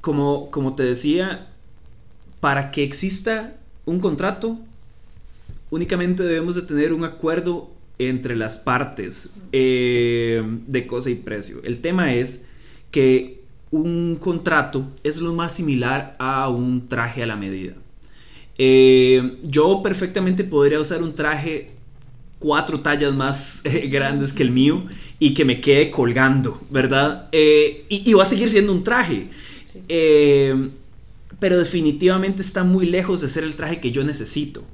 Como, 0.00 0.50
como 0.50 0.74
te 0.74 0.82
decía, 0.82 1.48
para 2.40 2.70
que 2.70 2.82
exista 2.82 3.52
un 3.84 4.00
contrato, 4.00 4.58
únicamente 5.70 6.22
debemos 6.22 6.54
de 6.56 6.62
tener 6.62 6.92
un 6.92 7.04
acuerdo 7.04 7.70
entre 7.98 8.34
las 8.34 8.58
partes 8.58 9.30
eh, 9.52 10.42
de 10.66 10.86
cosa 10.86 11.10
y 11.10 11.16
precio. 11.16 11.58
El 11.64 11.80
tema 11.80 12.14
es 12.14 12.46
que 12.90 13.40
un 13.70 14.16
contrato 14.16 14.90
es 15.04 15.18
lo 15.18 15.32
más 15.34 15.54
similar 15.54 16.14
a 16.18 16.48
un 16.48 16.88
traje 16.88 17.22
a 17.22 17.26
la 17.26 17.36
medida. 17.36 17.74
Eh, 18.58 19.38
yo 19.42 19.82
perfectamente 19.82 20.44
podría 20.44 20.80
usar 20.80 21.02
un 21.02 21.14
traje 21.14 21.70
cuatro 22.38 22.80
tallas 22.80 23.14
más 23.14 23.60
eh, 23.64 23.88
grandes 23.88 24.32
que 24.32 24.42
el 24.42 24.50
mío 24.50 24.84
y 25.18 25.34
que 25.34 25.44
me 25.44 25.60
quede 25.60 25.90
colgando, 25.90 26.60
¿verdad? 26.70 27.28
y, 27.32 28.12
va 28.14 28.22
a 28.22 28.26
seguir 28.26 28.48
siendo 28.48 28.72
un 28.72 28.82
traje. 28.82 29.28
pero 31.38 31.58
definitivamente 31.58 32.40
está 32.42 32.64
muy 32.64 32.86
lejos 32.86 33.20
de 33.20 33.28
ser 33.28 33.44
el 33.44 33.54
traje 33.54 33.78
que 33.78 33.92
yo 33.92 34.04
necesito. 34.04 34.64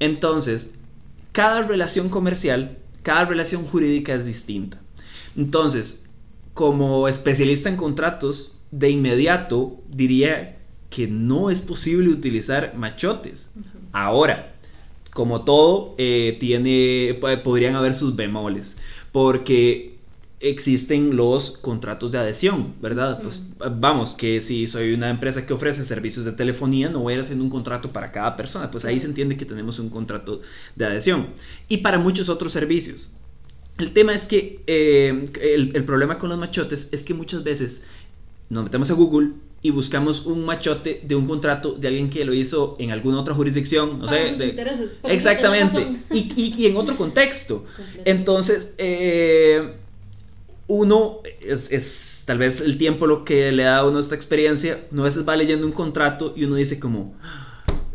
Entonces, 0.00 0.78
cada 1.32 1.62
relación 1.62 2.08
comercial, 2.08 2.78
cada 3.02 3.24
relación 3.24 3.64
jurídica 3.64 4.14
es 4.14 4.26
distinta. 4.26 4.80
Entonces, 5.36 6.08
como 6.54 7.08
especialista 7.08 7.68
en 7.68 7.76
contratos, 7.76 8.62
de 8.70 8.90
inmediato 8.90 9.80
diría 9.88 10.58
que 10.90 11.06
no 11.06 11.50
es 11.50 11.60
posible 11.60 12.10
utilizar 12.10 12.74
machotes. 12.76 13.52
Ahora, 13.92 14.54
como 15.12 15.44
todo, 15.44 15.94
eh, 15.98 16.36
tiene, 16.40 17.18
podrían 17.42 17.74
haber 17.74 17.94
sus 17.94 18.16
bemoles, 18.16 18.78
porque 19.12 19.95
existen 20.50 21.16
los 21.16 21.52
contratos 21.52 22.10
de 22.10 22.18
adhesión, 22.18 22.74
¿verdad? 22.80 23.20
Pues 23.22 23.50
vamos, 23.78 24.14
que 24.14 24.40
si 24.40 24.66
soy 24.66 24.92
una 24.92 25.10
empresa 25.10 25.46
que 25.46 25.52
ofrece 25.52 25.84
servicios 25.84 26.24
de 26.24 26.32
telefonía, 26.32 26.88
no 26.88 27.00
voy 27.00 27.12
a 27.12 27.16
ir 27.16 27.22
haciendo 27.22 27.44
un 27.44 27.50
contrato 27.50 27.92
para 27.92 28.12
cada 28.12 28.36
persona, 28.36 28.70
pues 28.70 28.84
ahí 28.84 29.00
se 29.00 29.06
entiende 29.06 29.36
que 29.36 29.44
tenemos 29.44 29.78
un 29.78 29.88
contrato 29.88 30.40
de 30.74 30.84
adhesión. 30.84 31.26
Y 31.68 31.78
para 31.78 31.98
muchos 31.98 32.28
otros 32.28 32.52
servicios. 32.52 33.16
El 33.78 33.92
tema 33.92 34.14
es 34.14 34.26
que 34.26 34.62
eh, 34.66 35.26
el, 35.42 35.84
problema 35.84 36.18
con 36.18 36.30
los 36.30 36.38
machotes 36.38 36.88
es 36.92 37.04
que 37.04 37.12
muchas 37.12 37.44
veces 37.44 37.84
nos 38.48 38.64
metemos 38.64 38.90
a 38.90 38.94
Google 38.94 39.32
y 39.60 39.70
buscamos 39.70 40.24
un 40.24 40.46
machote 40.46 41.02
de 41.04 41.14
un 41.14 41.26
contrato 41.26 41.72
de 41.72 41.88
alguien 41.88 42.08
que 42.08 42.24
lo 42.24 42.32
hizo 42.32 42.76
en 42.78 42.90
alguna 42.90 43.20
otra 43.20 43.34
jurisdicción, 43.34 43.98
no 43.98 44.08
sé. 44.08 44.34
exactamente. 45.04 45.98
Y, 46.10 46.54
y, 46.56 46.66
en 46.66 46.76
otro 46.76 46.96
contexto. 46.98 47.66
Entonces, 48.04 48.74
eh, 48.78 49.74
uno 50.68 51.20
es, 51.40 52.22
tal 52.24 52.38
vez 52.38 52.60
el 52.60 52.76
tiempo 52.78 53.06
lo 53.06 53.24
que 53.24 53.52
le 53.52 53.64
da 53.64 53.78
a 53.78 53.86
uno 53.86 53.98
esta 53.98 54.14
experiencia, 54.14 54.80
uno 54.90 55.02
a 55.02 55.04
veces 55.06 55.26
va 55.28 55.36
leyendo 55.36 55.66
un 55.66 55.72
contrato 55.72 56.34
y 56.36 56.44
uno 56.44 56.56
dice 56.56 56.80
como, 56.80 57.14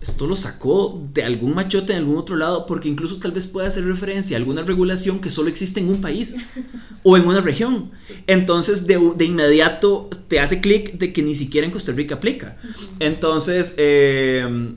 esto 0.01 0.25
lo 0.25 0.35
sacó 0.35 0.99
de 1.13 1.23
algún 1.23 1.53
machote 1.53 1.93
en 1.93 1.99
algún 1.99 2.17
otro 2.17 2.35
lado, 2.35 2.65
porque 2.65 2.89
incluso 2.89 3.19
tal 3.19 3.33
vez 3.33 3.47
pueda 3.47 3.67
hacer 3.67 3.85
referencia 3.85 4.35
a 4.35 4.39
alguna 4.39 4.63
regulación 4.63 5.19
que 5.19 5.29
solo 5.29 5.49
existe 5.49 5.79
en 5.79 5.89
un 5.89 6.01
país 6.01 6.35
o 7.03 7.17
en 7.17 7.27
una 7.27 7.41
región. 7.41 7.91
Entonces 8.25 8.87
de, 8.87 9.25
inmediato 9.25 10.09
te 10.27 10.39
hace 10.39 10.61
clic 10.61 10.93
de 10.93 11.13
que 11.13 11.23
ni 11.23 11.35
siquiera 11.35 11.67
en 11.67 11.73
Costa 11.73 11.91
Rica 11.91 12.15
aplica. 12.15 12.57
Entonces, 12.99 13.75
eh, 13.77 14.73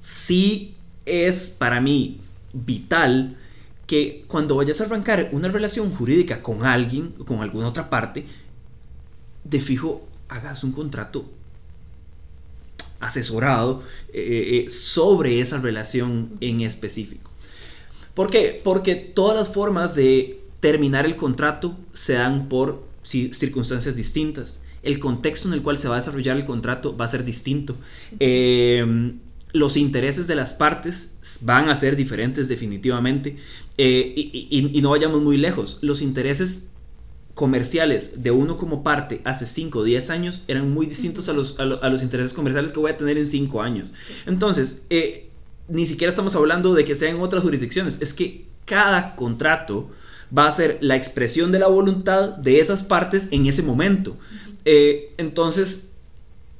sí 0.00 0.74
es 1.04 1.50
para 1.50 1.80
mí 1.80 2.20
vital 2.52 3.36
que 3.86 4.24
cuando 4.26 4.56
vayas 4.56 4.80
a 4.80 4.84
arrancar 4.84 5.30
una 5.32 5.48
relación 5.48 5.94
jurídica 5.94 6.42
con 6.42 6.64
alguien, 6.64 7.12
con 7.26 7.40
alguna 7.40 7.68
otra 7.68 7.88
parte, 7.88 8.26
de 9.44 9.60
fijo 9.60 10.06
hagas 10.28 10.64
un 10.64 10.72
contrato 10.72 11.24
asesorado 12.98 13.82
eh, 14.12 14.64
eh, 14.66 14.70
sobre 14.70 15.40
esa 15.40 15.58
relación 15.58 16.30
en 16.40 16.62
específico. 16.62 17.30
¿Por 18.14 18.30
qué? 18.30 18.60
Porque 18.62 18.96
todas 18.96 19.36
las 19.36 19.54
formas 19.54 19.94
de 19.94 20.40
terminar 20.60 21.04
el 21.04 21.16
contrato 21.16 21.76
se 21.92 22.14
dan 22.14 22.48
por 22.48 22.84
circunstancias 23.02 23.94
distintas. 23.94 24.62
El 24.82 24.98
contexto 24.98 25.48
en 25.48 25.54
el 25.54 25.62
cual 25.62 25.78
se 25.78 25.88
va 25.88 25.96
a 25.96 25.98
desarrollar 25.98 26.36
el 26.36 26.44
contrato 26.44 26.96
va 26.96 27.04
a 27.04 27.08
ser 27.08 27.24
distinto. 27.24 27.76
Eh, 28.18 29.14
los 29.56 29.76
intereses 29.76 30.26
de 30.26 30.36
las 30.36 30.52
partes 30.52 31.40
van 31.42 31.68
a 31.68 31.76
ser 31.76 31.96
diferentes 31.96 32.48
definitivamente. 32.48 33.36
Eh, 33.78 34.12
y, 34.16 34.80
no 34.80 34.90
vayamos 34.90 35.22
muy 35.22 35.36
lejos. 35.36 35.78
Los 35.82 36.02
intereses 36.02 36.70
comerciales 37.34 38.22
de 38.22 38.30
uno 38.30 38.56
como 38.56 38.82
parte 38.82 39.20
hace 39.24 39.46
5 39.46 39.80
o 39.80 39.84
10 39.84 40.10
años 40.10 40.42
eran 40.48 40.72
muy 40.72 40.86
distintos 40.86 41.28
a 41.28 41.32
los, 41.32 41.58
a, 41.58 41.64
los 41.64 42.02
intereses 42.02 42.32
comerciales 42.32 42.72
que 42.72 42.80
voy 42.80 42.90
a 42.90 42.96
tener 42.96 43.18
en 43.18 43.26
5 43.26 43.62
años. 43.62 43.94
Entonces, 44.26 44.86
eh, 44.90 45.28
ni 45.68 45.86
siquiera 45.86 46.10
estamos 46.10 46.34
hablando 46.34 46.74
de 46.74 46.84
que 46.84 46.96
sean 46.96 47.20
otras 47.20 47.42
jurisdicciones, 47.42 47.98
es 48.00 48.14
que 48.14 48.46
cada 48.64 49.16
contrato 49.16 49.90
va 50.36 50.48
a 50.48 50.52
ser 50.52 50.78
la 50.80 50.96
expresión 50.96 51.52
de 51.52 51.58
la 51.58 51.68
voluntad 51.68 52.30
de 52.30 52.60
esas 52.60 52.82
partes 52.82 53.28
en 53.30 53.46
ese 53.46 53.62
momento. 53.62 54.16
Eh, 54.64 55.14
entonces, 55.18 55.92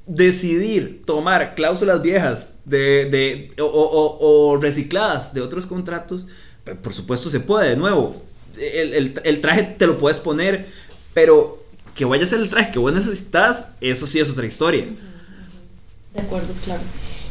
decidir 0.06 1.02
tomar 1.04 1.54
cláusulas 1.54 2.00
viejas 2.00 2.56
de, 2.64 3.50
o 3.58 4.58
recicladas 4.60 5.34
de 5.34 5.40
otros 5.40 5.66
contratos, 5.66 6.26
por 6.74 6.92
supuesto 6.92 7.30
se 7.30 7.40
puede, 7.40 7.70
de 7.70 7.76
nuevo. 7.76 8.22
El, 8.58 9.40
traje 9.40 9.62
te 9.62 9.86
lo 9.86 9.98
puedes 9.98 10.18
poner, 10.18 10.66
pero 11.14 11.62
que 11.94 12.04
vaya 12.04 12.24
a 12.24 12.26
ser 12.26 12.40
el 12.40 12.48
traje 12.48 12.72
que 12.72 12.78
vos 12.78 12.92
necesitas, 12.92 13.70
eso 13.80 14.06
sí 14.06 14.18
es 14.18 14.30
otra 14.30 14.46
historia. 14.46 14.86
De 16.14 16.22
acuerdo, 16.22 16.52
claro. 16.64 16.82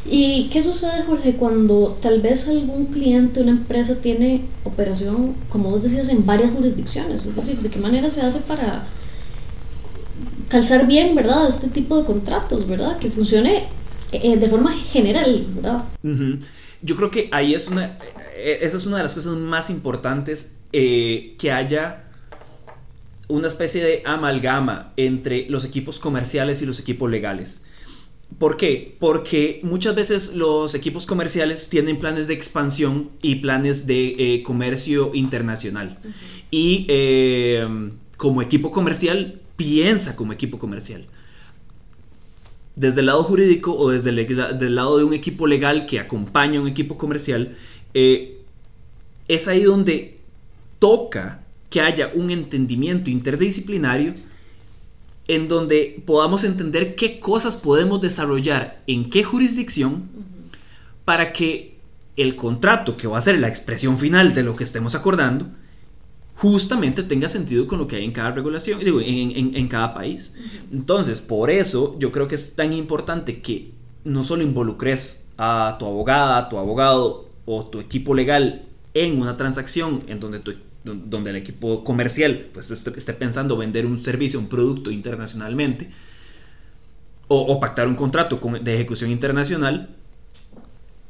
¿Y 0.08 0.48
qué 0.52 0.62
sucede, 0.62 1.02
Jorge, 1.02 1.34
cuando 1.34 1.98
tal 2.00 2.20
vez 2.20 2.46
algún 2.46 2.86
cliente, 2.86 3.40
una 3.40 3.50
empresa 3.50 3.96
tiene 3.96 4.44
operación, 4.62 5.34
como 5.48 5.70
vos 5.70 5.82
decías, 5.82 6.08
en 6.08 6.24
varias 6.24 6.52
jurisdicciones? 6.52 7.26
Es 7.26 7.34
decir, 7.34 7.56
¿de 7.58 7.68
qué 7.68 7.80
manera 7.80 8.08
se 8.08 8.22
hace 8.22 8.40
para 8.40 8.86
calzar 10.48 10.86
bien, 10.86 11.14
¿verdad? 11.14 11.48
Este 11.48 11.68
tipo 11.68 11.98
de 11.98 12.04
contratos, 12.04 12.66
¿verdad? 12.66 12.98
Que 12.98 13.10
funcione 13.10 13.68
eh, 14.12 14.36
de 14.36 14.48
forma 14.48 14.72
general, 14.72 15.46
¿verdad? 15.54 15.84
Yo 16.82 16.96
creo 16.96 17.10
que 17.10 17.28
ahí 17.32 17.54
es 17.54 17.68
una, 17.68 17.98
eh, 18.36 18.58
esa 18.62 18.76
es 18.76 18.86
una 18.86 18.98
de 18.98 19.02
las 19.02 19.14
cosas 19.14 19.36
más 19.36 19.70
importantes, 19.70 20.56
eh, 20.72 21.36
que 21.38 21.52
haya 21.52 22.04
una 23.28 23.48
especie 23.48 23.82
de 23.82 24.02
amalgama 24.04 24.92
entre 24.96 25.48
los 25.48 25.64
equipos 25.64 25.98
comerciales 25.98 26.62
y 26.62 26.66
los 26.66 26.78
equipos 26.78 27.10
legales. 27.10 27.64
¿Por 28.38 28.56
qué? 28.56 28.96
Porque 28.98 29.60
muchas 29.62 29.94
veces 29.94 30.34
los 30.34 30.74
equipos 30.74 31.06
comerciales 31.06 31.68
tienen 31.70 31.98
planes 31.98 32.26
de 32.26 32.34
expansión 32.34 33.10
y 33.22 33.36
planes 33.36 33.86
de 33.86 34.08
eh, 34.18 34.42
comercio 34.42 35.12
internacional. 35.14 35.98
Y 36.50 36.84
eh, 36.88 37.66
como 38.16 38.42
equipo 38.42 38.70
comercial, 38.70 39.40
piensa 39.56 40.16
como 40.16 40.32
equipo 40.32 40.58
comercial. 40.58 41.06
Desde 42.74 43.00
el 43.00 43.06
lado 43.06 43.24
jurídico 43.24 43.74
o 43.74 43.90
desde 43.90 44.10
el 44.10 44.74
lado 44.74 44.98
de 44.98 45.04
un 45.04 45.14
equipo 45.14 45.46
legal 45.46 45.86
que 45.86 45.98
acompaña 45.98 46.58
a 46.58 46.62
un 46.62 46.68
equipo 46.68 46.98
comercial, 46.98 47.56
eh, 47.94 48.38
es 49.28 49.48
ahí 49.48 49.62
donde 49.62 50.18
toca 50.78 51.40
que 51.70 51.80
haya 51.80 52.10
un 52.14 52.30
entendimiento 52.30 53.10
interdisciplinario 53.10 54.14
en 55.28 55.48
donde 55.48 56.02
podamos 56.06 56.44
entender 56.44 56.94
qué 56.94 57.18
cosas 57.18 57.56
podemos 57.56 58.00
desarrollar 58.00 58.82
en 58.86 59.10
qué 59.10 59.24
jurisdicción 59.24 60.08
para 61.04 61.32
que 61.32 61.76
el 62.16 62.36
contrato, 62.36 62.96
que 62.96 63.06
va 63.06 63.18
a 63.18 63.22
ser 63.22 63.38
la 63.38 63.48
expresión 63.48 63.98
final 63.98 64.34
de 64.34 64.42
lo 64.42 64.56
que 64.56 64.64
estemos 64.64 64.94
acordando, 64.94 65.48
justamente 66.36 67.02
tenga 67.02 67.28
sentido 67.28 67.66
con 67.66 67.78
lo 67.78 67.88
que 67.88 67.96
hay 67.96 68.04
en 68.04 68.12
cada 68.12 68.32
regulación, 68.32 68.78
digo, 68.80 69.00
en, 69.00 69.68
cada 69.68 69.94
país. 69.94 70.34
Entonces, 70.72 71.20
por 71.20 71.50
eso 71.50 71.96
yo 71.98 72.12
creo 72.12 72.28
que 72.28 72.34
es 72.34 72.54
tan 72.54 72.72
importante 72.72 73.40
que 73.40 73.72
no 74.04 74.22
solo 74.22 74.42
involucres 74.42 75.26
a 75.38 75.76
tu 75.78 75.86
abogada, 75.86 76.38
a 76.38 76.48
tu 76.48 76.58
abogado 76.58 77.28
o 77.46 77.66
tu 77.66 77.80
equipo 77.80 78.14
legal 78.14 78.66
en 78.94 79.20
una 79.20 79.36
transacción 79.36 80.04
en 80.08 80.20
donde 80.20 80.40
tu 80.40 80.52
donde 80.86 81.30
el 81.30 81.36
equipo 81.36 81.82
comercial 81.84 82.48
pues 82.52 82.70
esté, 82.70 83.12
pensando 83.12 83.56
vender 83.56 83.86
un 83.86 83.98
servicio, 83.98 84.38
un 84.38 84.46
producto 84.46 84.90
internacionalmente, 84.90 85.90
o, 87.28 87.58
pactar 87.58 87.88
un 87.88 87.96
contrato 87.96 88.38
de 88.62 88.74
ejecución 88.74 89.10
internacional, 89.10 89.96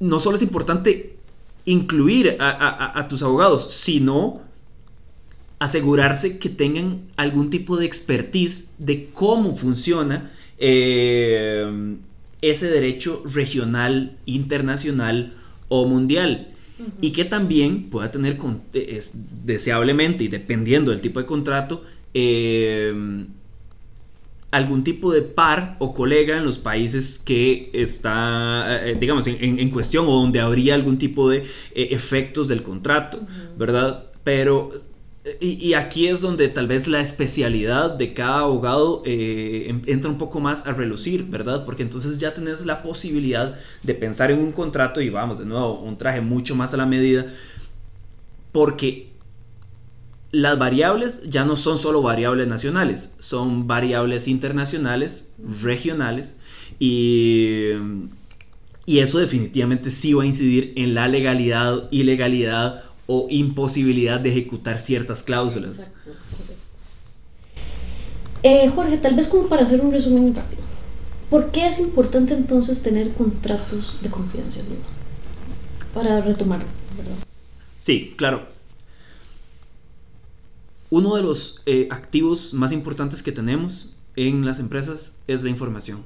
no 0.01 0.19
solo 0.19 0.37
es 0.37 0.43
importante 0.43 1.19
incluir 1.67 2.39
a, 2.41 3.07
tus 3.07 3.23
abogados, 3.23 3.71
sino 3.71 4.41
asegurarse 5.59 6.39
que 6.39 6.49
tengan 6.49 7.03
algún 7.17 7.51
tipo 7.51 7.77
de 7.77 7.87
expertise 7.87 8.71
de 8.79 9.09
cómo 9.13 9.57
funciona 9.57 10.31
eh, 10.59 11.97
ese 12.43 12.67
derecho 12.71 13.23
regional, 13.33 14.17
internacional 14.27 15.35
o 15.69 15.87
mundial. 15.87 16.53
Y 17.01 17.13
que 17.13 17.25
también 17.25 17.85
pueda 17.85 18.11
tener 18.11 18.37
deseablemente 19.47 20.25
y 20.25 20.29
dependiendo 20.29 20.91
del 20.91 21.01
tipo 21.01 21.21
de 21.21 21.25
contrato 21.25 21.83
em, 22.13 23.29
algún 24.51 24.85
tipo 24.85 25.11
de 25.11 25.23
par 25.23 25.77
o 25.79 25.95
colega 25.95 26.37
en 26.37 26.45
los 26.45 26.59
países 26.59 27.19
que 27.19 27.71
está, 27.73 28.87
eh, 28.87 28.95
digamos, 29.01 29.27
en, 29.27 29.71
cuestión 29.71 30.05
o 30.07 30.13
donde 30.21 30.41
habría 30.41 30.75
algún 30.75 30.99
tipo 30.99 31.31
de 31.31 31.39
eh, 31.75 31.89
efectos 31.93 32.47
del 32.47 32.63
contrato, 32.63 33.27
¿verdad? 33.57 34.05
Pero 34.23 34.71
y, 35.41 35.75
aquí 35.75 36.07
es 36.07 36.21
donde 36.21 36.49
tal 36.49 36.69
vez 36.69 36.87
la 36.87 37.01
especialidad 37.01 37.91
de 37.91 38.15
cada 38.15 38.41
abogado 38.41 39.03
eh, 39.05 39.83
entra 39.87 40.09
un 40.09 40.19
poco 40.19 40.39
más 40.39 40.67
a 40.67 40.73
relucir, 40.73 41.25
¿verdad? 41.25 41.65
Porque 41.65 41.83
entonces 41.83 42.19
ya 42.19 42.33
tenés 42.33 42.65
la 42.65 42.83
posibilidad 42.83 43.57
de 43.83 43.95
pensar 43.95 44.31
en 44.31 44.39
un 44.39 44.53
contrato 44.53 45.01
y 45.01 45.11
vamos, 45.11 45.39
de 45.39 45.47
nuevo, 45.47 45.81
un 45.81 45.99
traje 45.99 46.21
mucho 46.21 46.55
más 46.55 46.75
a 46.75 46.77
la 46.77 46.87
medida, 46.87 47.27
porque 48.53 49.09
las 50.31 50.59
variables 50.59 51.23
ya 51.29 51.45
no 51.45 51.57
son 51.57 51.79
solo 51.79 52.03
variables 52.03 52.47
nacionales, 52.47 53.17
son 53.19 53.67
variables 53.67 54.29
internacionales, 54.29 55.33
regionales, 55.61 56.39
y, 56.79 57.71
y 58.85 59.01
eso 59.01 59.19
definitivamente 59.19 59.91
sí 59.91 60.13
va 60.13 60.23
a 60.23 60.27
incidir 60.27 60.73
en 60.77 60.95
la 60.95 61.09
legalidad, 61.09 61.89
ilegalidad 61.91 62.85
o 63.07 63.27
imposibilidad 63.31 64.21
de 64.21 64.31
ejecutar 64.31 64.81
ciertas 64.81 65.23
cláusulas. 65.23 65.79
Exacto, 65.79 66.11
eh, 68.43 68.69
Jorge, 68.69 68.97
tal 68.99 69.17
vez 69.17 69.27
como 69.27 69.49
para 69.49 69.63
hacer 69.63 69.81
un 69.81 69.91
resumen 69.91 70.33
rápido, 70.33 70.63
¿por 71.31 71.51
qué 71.51 71.67
es 71.67 71.81
importante 71.81 72.33
entonces 72.33 72.81
tener 72.81 73.13
contratos 73.13 74.01
de 74.03 74.09
confidencialidad? 74.09 74.77
Para 75.93 76.21
retomar, 76.21 76.61
¿verdad? 76.97 77.17
Sí, 77.81 78.15
claro. 78.17 78.47
Uno 80.91 81.17
de 81.17 81.23
los 81.23 81.63
eh, 81.67 81.89
activos 81.91 82.55
más 82.55 82.71
importantes 82.71 83.23
que 83.23 83.33
tenemos 83.33 83.97
en 84.15 84.47
las 84.47 84.61
empresas 84.61 85.19
es 85.27 85.43
la 85.43 85.51
información. 85.51 86.05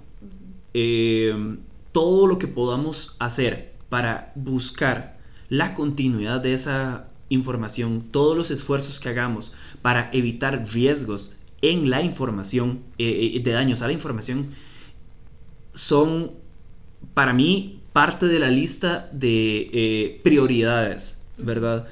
Eh, 0.73 1.59
todo 1.93 2.27
lo 2.27 2.39
que 2.39 2.47
podamos 2.47 3.17
hacer 3.19 3.75
para 3.91 4.33
buscar 4.35 5.20
la 5.51 5.75
continuidad 5.75 6.41
de 6.41 6.55
esa 6.55 7.09
información, 7.29 8.05
todos 8.11 8.37
los 8.37 8.51
esfuerzos 8.51 9.01
que 9.01 9.11
hagamos 9.11 9.53
para 9.83 10.09
evitar 10.13 10.65
riesgos 10.73 11.37
en 11.61 11.91
la 11.91 12.03
información, 12.03 12.81
eh, 12.99 13.33
eh, 13.35 13.41
de 13.41 13.51
daños 13.53 13.83
a 13.83 13.87
la 13.87 13.93
información, 13.93 14.49
son 15.75 16.33
para 17.13 17.33
mí 17.33 17.81
parte 17.93 18.27
de 18.27 18.39
la 18.39 18.51
lista 18.51 19.11
de 19.13 19.71
eh, 19.73 20.21
prioridades, 20.23 21.23
¿verdad? 21.37 21.89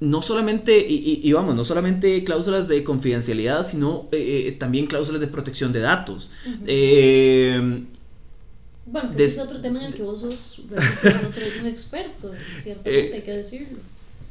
No 0.00 0.22
solamente, 0.22 0.86
y, 0.88 1.32
vamos, 1.32 1.56
no 1.56 1.64
solamente 1.64 2.22
cláusulas 2.22 2.68
de 2.68 2.84
confidencialidad, 2.84 3.66
sino 3.66 4.06
también 4.58 4.86
cláusulas 4.86 5.20
de 5.20 5.26
protección 5.26 5.72
de 5.72 5.80
datos. 5.80 6.32
Bueno, 8.90 9.14
que 9.14 9.24
es 9.24 9.38
otro 9.38 9.60
tema 9.60 9.80
en 9.80 9.86
el 9.86 9.94
que 9.94 10.02
vos 10.02 10.20
sos 10.20 10.58
un 11.60 11.66
experto, 11.66 12.32
ciertamente, 12.62 13.14
hay 13.14 13.22
que 13.22 13.32
decirlo. 13.32 13.78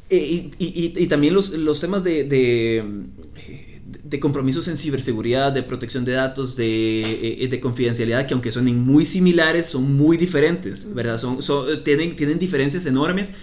Eh, 0.10 0.52
y, 0.58 1.08
también 1.08 1.34
los, 1.34 1.50
los 1.50 1.82
temas 1.82 2.04
de, 2.04 2.24
de, 2.24 4.20
compromisos 4.20 4.68
en 4.68 4.78
ciberseguridad, 4.78 5.52
de 5.52 5.64
protección 5.64 6.06
de 6.06 6.14
datos, 6.14 6.56
de, 6.56 7.44
eh, 7.44 7.48
de, 7.48 7.60
confidencialidad, 7.60 8.26
que 8.26 8.34
aunque 8.34 8.52
suenen 8.52 8.80
muy 8.80 9.06
similares, 9.06 9.66
son 9.66 9.96
muy 9.96 10.18
diferentes, 10.18 10.94
¿verdad? 10.94 11.18
Son, 11.18 11.44
son, 11.44 11.84
tienen, 11.84 12.16
tienen 12.16 12.40
diferencias 12.40 12.86
enormes 12.86 13.34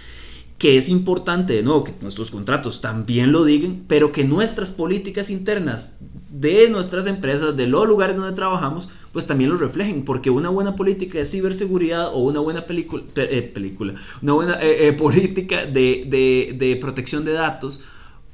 que 0.57 0.77
es 0.77 0.87
importante, 0.87 1.53
de 1.53 1.63
nuevo, 1.63 1.83
que 1.83 1.93
nuestros 2.01 2.31
contratos 2.31 2.79
también 2.79 3.31
lo 3.31 3.43
digan, 3.43 3.83
pero 3.87 4.11
que 4.11 4.23
nuestras 4.23 4.71
políticas 4.71 5.29
internas 5.29 5.97
de 6.29 6.69
nuestras 6.69 7.07
empresas, 7.07 7.55
de 7.55 7.67
los 7.67 7.87
lugares 7.87 8.15
donde 8.15 8.35
trabajamos, 8.35 8.89
pues 9.11 9.27
también 9.27 9.49
lo 9.49 9.57
reflejen, 9.57 10.03
porque 10.03 10.29
una 10.29 10.49
buena 10.49 10.75
política 10.75 11.17
de 11.17 11.25
ciberseguridad 11.25 12.13
o 12.13 12.19
una 12.19 12.39
buena 12.39 12.65
eh, 12.67 13.41
película 13.53 13.93
una 14.21 14.33
buena 14.33 14.61
eh, 14.61 14.87
eh, 14.87 14.93
política 14.97 15.65
de, 15.65 16.55
de, 16.57 16.75
protección 16.77 17.25
de 17.25 17.33
datos 17.33 17.83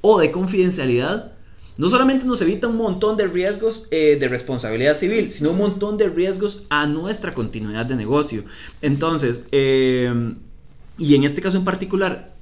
o 0.01 0.19
de 0.19 0.31
confidencialidad, 0.31 1.33
no 1.77 1.89
solamente 1.89 2.25
nos 2.25 2.41
evita 2.41 2.67
un 2.67 2.77
montón 2.77 3.17
de 3.17 3.27
riesgos 3.27 3.89
de 3.89 4.27
responsabilidad 4.27 4.95
civil, 4.95 5.31
sino 5.31 5.51
un 5.51 5.57
montón 5.57 5.97
de 5.97 6.09
riesgos 6.09 6.65
a 6.69 6.85
nuestra 6.85 7.33
continuidad 7.33 7.85
de 7.85 7.95
negocio. 7.95 8.43
Entonces, 8.81 9.47
y 11.01 11.15
en 11.15 11.23
este 11.23 11.41
caso 11.41 11.57
en 11.57 11.63
particular 11.63 12.35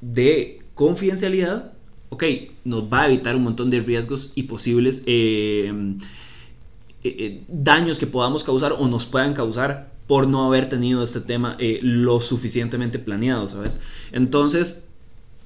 de 0.00 0.58
confidencialidad, 0.74 1.72
ok, 2.08 2.24
nos 2.64 2.92
va 2.92 3.02
a 3.02 3.06
evitar 3.06 3.36
un 3.36 3.44
montón 3.44 3.70
de 3.70 3.78
riesgos 3.78 4.32
y 4.34 4.42
posibles 4.42 5.04
eh, 5.06 5.72
eh, 7.04 7.16
eh, 7.18 7.44
daños 7.46 8.00
que 8.00 8.08
podamos 8.08 8.42
causar 8.42 8.72
o 8.72 8.88
nos 8.88 9.06
puedan 9.06 9.32
causar 9.32 9.92
por 10.08 10.26
no 10.26 10.44
haber 10.44 10.68
tenido 10.68 11.04
este 11.04 11.20
tema 11.20 11.56
lo 11.60 12.20
suficientemente 12.20 12.98
planeado, 12.98 13.46
¿sabes? 13.46 13.78
Entonces, 14.10 14.89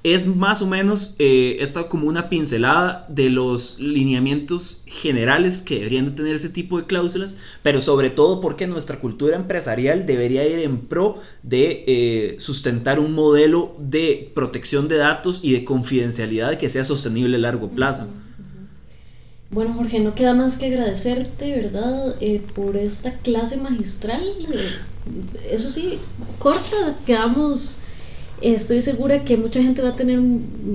es 0.05 0.27
más 0.27 0.61
o 0.61 0.67
menos 0.67 1.17
eh, 1.19 1.57
esta 1.61 1.88
como 1.88 2.07
una 2.07 2.29
pincelada 2.29 3.07
de 3.09 3.31
los 3.31 3.81
lineamientos 3.81 4.83
generales 4.87 5.62
que 5.62 5.77
deberían 5.77 6.05
de 6.05 6.11
tener 6.11 6.37
ese 6.37 6.51
tipo 6.51 6.79
de 6.79 6.87
cláusulas, 6.87 7.37
pero 7.62 7.81
sobre 7.81 8.11
todo 8.11 8.43
porque 8.43 8.67
nuestra 8.67 9.01
cultura 9.01 9.35
empresarial 9.35 10.05
debería 10.05 10.47
ir 10.47 10.59
en 10.59 10.77
pro 10.77 11.23
de 11.43 11.85
eh, 11.87 12.37
sustentar 12.38 13.01
un 13.01 13.14
modelo 13.14 13.75
de 13.79 14.31
protección 14.35 14.88
de 14.88 14.99
datos 14.99 15.40
y 15.43 15.53
de 15.53 15.64
confidencialidad 15.64 16.59
que 16.59 16.69
sea 16.69 16.85
sostenible 16.85 17.37
a 17.37 17.40
largo 17.40 17.71
plazo. 17.71 18.07
Bueno, 19.51 19.73
Jorge, 19.73 20.01
no 20.01 20.14
queda 20.14 20.35
más 20.35 20.59
que 20.59 20.67
agradecerte, 20.67 21.57
¿verdad?, 21.57 22.17
eh, 22.21 22.43
por 22.55 22.77
esta 22.77 23.19
clase 23.21 23.57
magistral. 23.57 24.23
eso 25.51 25.71
sí, 25.71 25.99
corta, 26.38 26.99
quedamos 27.07 27.84
Estoy 28.40 28.83
segura 28.83 29.25
que 29.25 29.37
mucha 29.37 29.62
gente 29.62 29.81
va 29.81 29.90
a 29.90 29.97
tener 29.97 30.20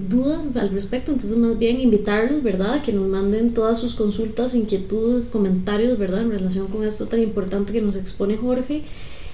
dudas 0.09 0.41
al 0.55 0.69
respecto, 0.69 1.11
entonces 1.11 1.37
más 1.37 1.57
bien 1.59 1.79
invitarlos, 1.79 2.41
¿verdad? 2.41 2.75
A 2.75 2.83
que 2.83 2.93
nos 2.93 3.07
manden 3.07 3.53
todas 3.53 3.79
sus 3.79 3.95
consultas, 3.95 4.55
inquietudes, 4.55 5.29
comentarios, 5.29 5.97
¿verdad? 5.97 6.21
En 6.21 6.31
relación 6.31 6.67
con 6.67 6.83
esto 6.83 7.07
tan 7.07 7.21
importante 7.21 7.73
que 7.73 7.81
nos 7.81 7.95
expone 7.95 8.37
Jorge, 8.37 8.83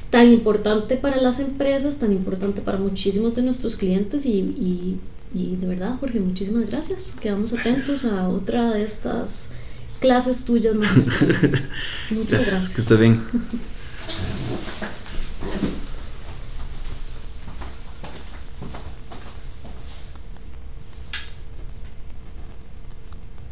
tan 0.10 0.32
importante 0.32 0.98
para 0.98 1.22
las 1.22 1.40
empresas, 1.40 1.98
tan 1.98 2.12
importante 2.12 2.62
para 2.62 2.78
muchísimos 2.78 3.36
de 3.36 3.44
nuestros 3.44 3.76
clientes 3.76 4.26
y, 4.26 5.00
y, 5.34 5.56
de 5.56 5.68
verdad, 5.68 5.98
Jorge, 6.00 6.20
muchísimas 6.20 6.66
gracias. 6.66 7.16
Quedamos 7.22 7.54
atentos 7.54 8.06
a 8.06 8.30
otra 8.30 8.72
de 8.72 8.84
estas 8.84 9.52
clases 10.00 10.46
tuyas 10.46 10.76
magistrales. 10.76 11.64
Muchas 12.10 12.48
gracias. 12.48 12.70
Que 12.70 12.82
esté 12.82 12.96
bien. 12.96 13.22